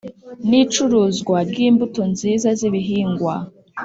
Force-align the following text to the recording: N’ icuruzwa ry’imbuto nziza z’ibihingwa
N’ 0.49 0.51
icuruzwa 0.61 1.37
ry’imbuto 1.49 2.01
nziza 2.11 2.49
z’ibihingwa 2.59 3.35